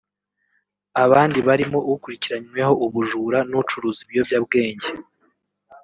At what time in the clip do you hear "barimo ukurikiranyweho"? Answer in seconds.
1.47-2.73